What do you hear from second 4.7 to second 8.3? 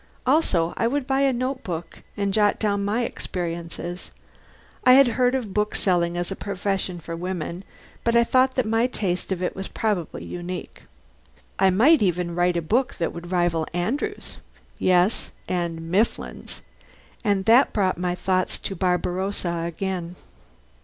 I had heard of bookselling as a profession for women, but I